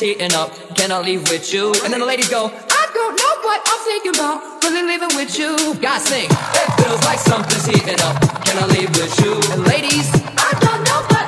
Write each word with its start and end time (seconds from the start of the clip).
is 0.00 0.16
heating 0.16 0.34
up. 0.34 0.50
Can 0.74 0.92
I 0.92 1.00
leave 1.00 1.28
with 1.30 1.52
you? 1.52 1.72
And 1.84 1.92
then 1.92 2.00
the 2.00 2.06
ladies 2.06 2.28
go, 2.28 2.46
I 2.46 2.84
don't 2.94 3.16
know 3.16 3.34
what 3.42 3.60
I'm 3.66 3.80
thinking 3.84 4.14
about. 4.14 4.62
Really 4.64 4.82
leaving 4.82 5.16
with 5.16 5.38
you. 5.38 5.74
Guys 5.80 6.04
sing, 6.04 6.28
it 6.30 6.82
feels 6.82 7.02
like 7.04 7.18
something's 7.18 7.66
heating 7.66 8.00
up. 8.00 8.16
Can 8.44 8.56
I 8.62 8.66
leave 8.66 8.90
with 8.90 9.14
you? 9.20 9.34
And 9.52 9.64
ladies, 9.66 10.08
I 10.38 10.50
don't 10.60 10.82
know 10.84 11.19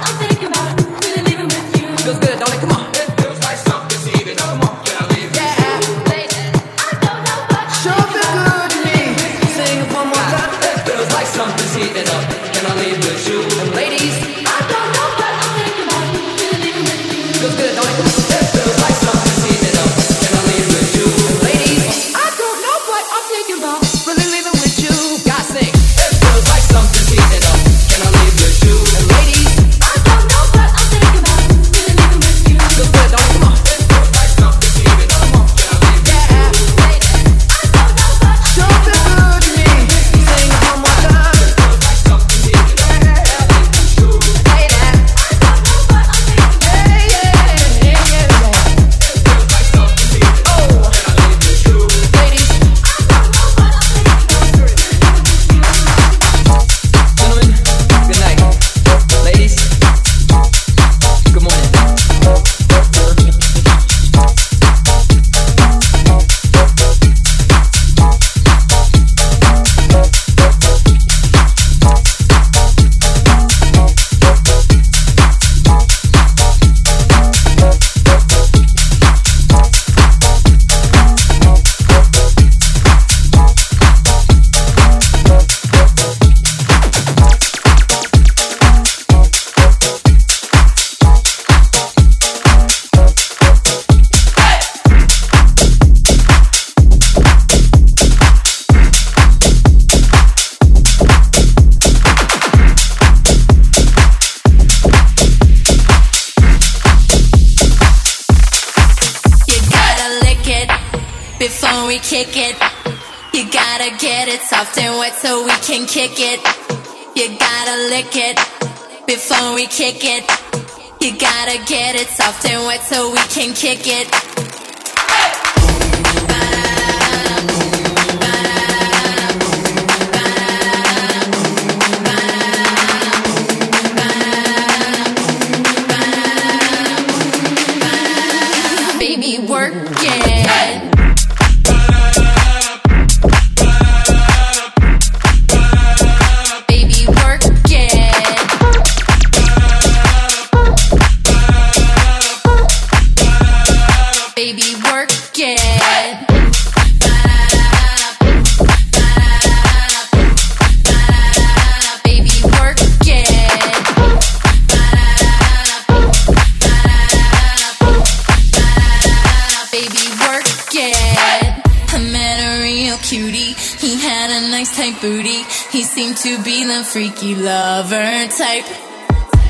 freaky 176.82 177.34
lover 177.34 178.28
type. 178.28 178.66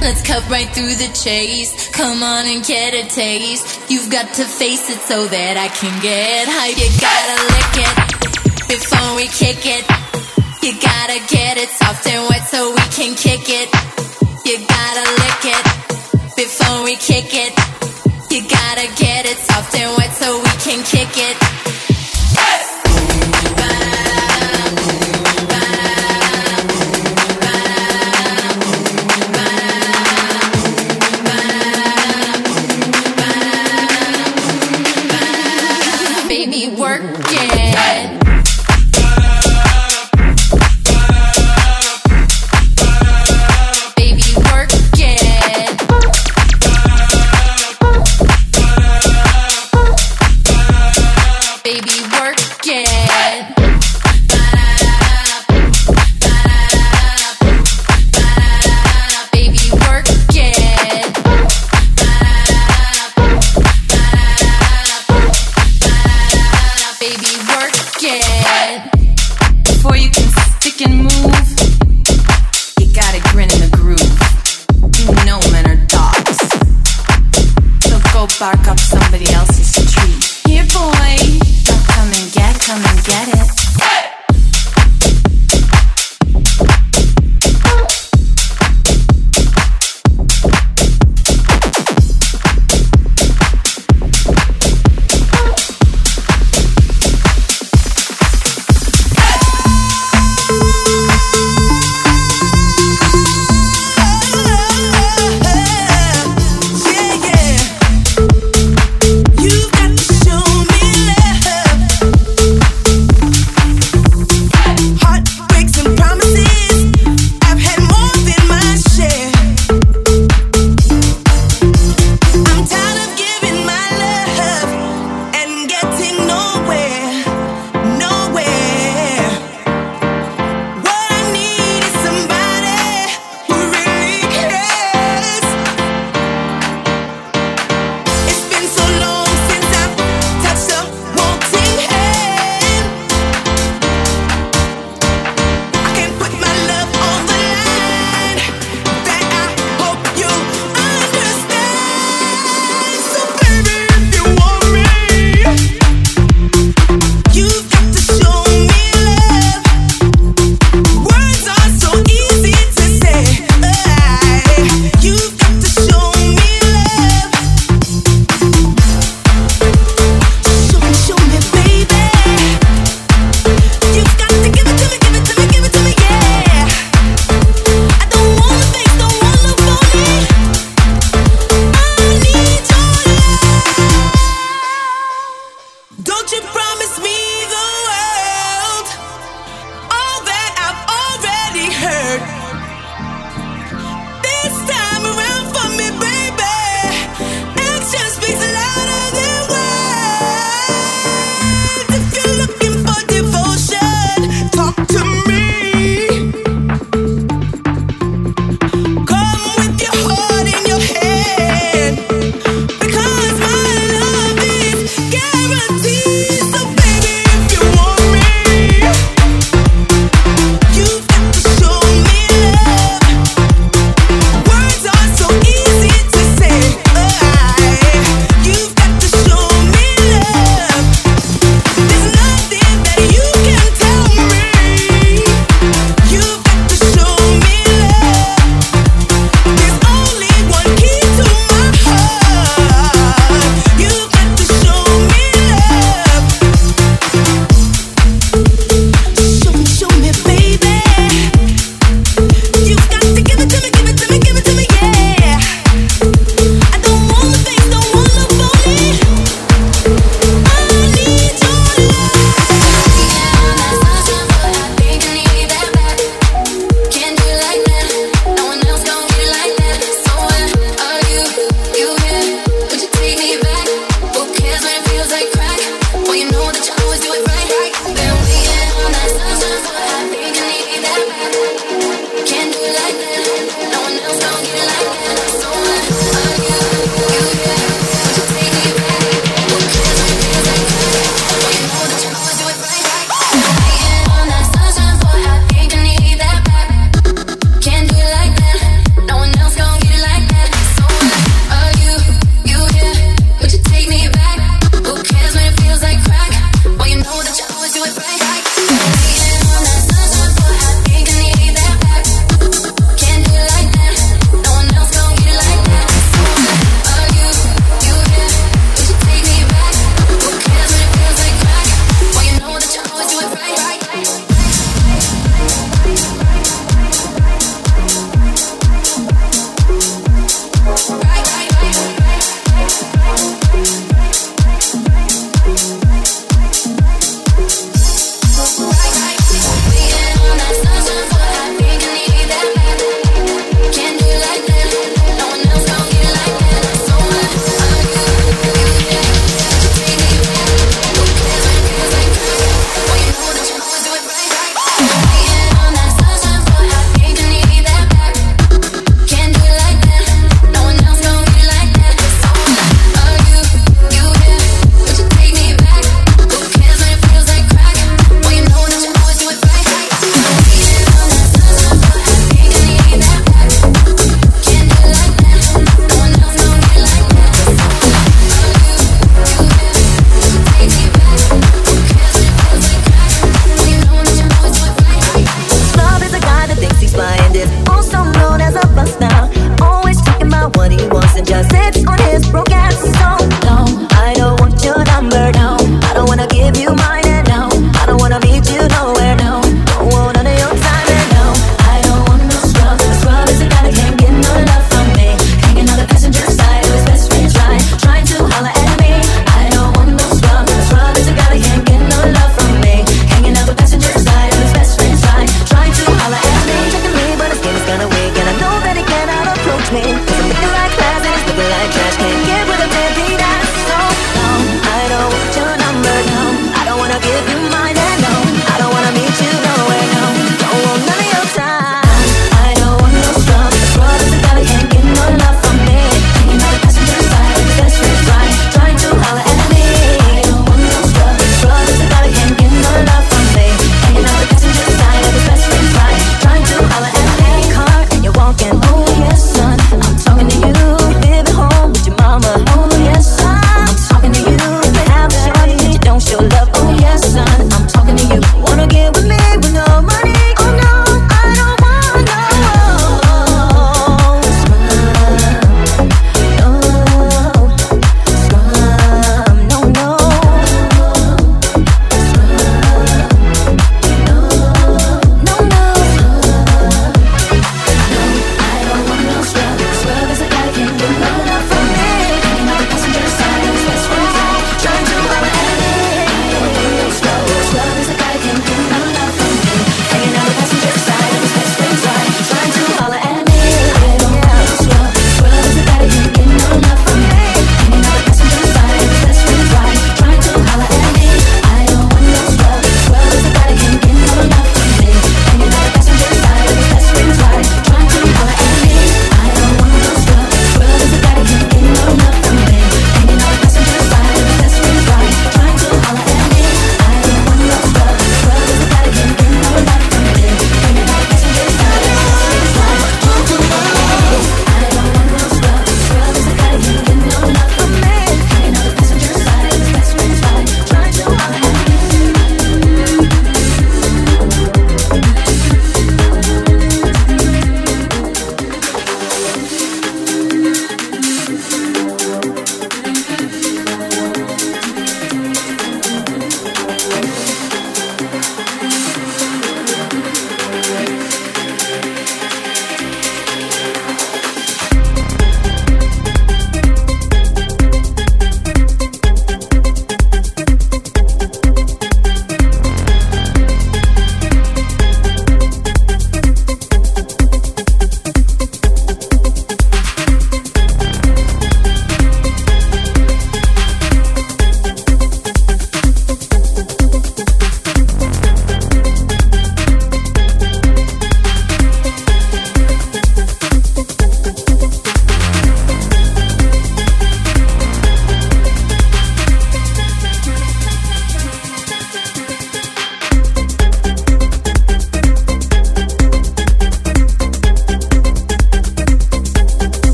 Let's 0.00 0.22
cut 0.26 0.42
right 0.48 0.68
through 0.68 0.94
the 0.94 1.10
chase. 1.12 1.90
Come 1.90 2.22
on 2.22 2.46
and 2.46 2.64
get 2.64 2.94
a 2.94 3.06
taste. 3.08 3.90
You've 3.90 4.10
got 4.10 4.32
to 4.34 4.44
face 4.44 4.88
it 4.90 4.98
so 5.00 5.26
that 5.26 5.56
I 5.56 5.68
can 5.68 5.94
get 6.02 6.48
high. 6.48 6.72
You 6.74 6.88
gotta 6.98 7.36
lick 7.54 7.74
it 7.84 7.96
before 8.66 9.16
we 9.16 9.26
kick 9.28 9.62
it. 9.66 9.84
You 10.64 10.72
gotta 10.80 11.20
get 11.28 11.58
it 11.58 11.68
soft 11.68 12.06
and 12.06 12.26
wet 12.28 12.42
so 12.48 12.70
we 12.70 12.84
can 12.96 13.14
kick 13.14 13.46
it. 13.46 13.68
You 14.44 14.56
gotta 14.66 15.04
lick 15.20 15.44
it 15.54 15.64
before 16.36 16.84
we 16.84 16.96
kick 16.96 17.30
it. 17.30 17.52
You 18.30 18.40
gotta 18.48 18.88
get 18.96 19.26
it 19.26 19.38
soft 19.38 19.74
and 19.76 19.96
wet 19.96 20.12
so 20.12 20.38
we 20.40 20.50
can 20.64 20.82
kick 20.84 21.12
it. 21.16 21.59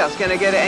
Gonna 0.00 0.16
else? 0.16 0.16
I 0.32 0.36
get 0.38 0.54
here? 0.54 0.59